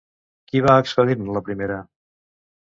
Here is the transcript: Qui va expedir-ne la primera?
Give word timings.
Qui 0.51 0.61
va 0.67 0.77
expedir-ne 0.85 1.37
la 1.37 1.45
primera? 1.51 1.81